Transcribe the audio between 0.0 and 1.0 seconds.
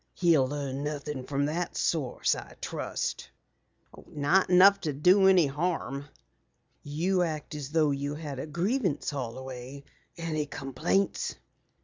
"He'll learn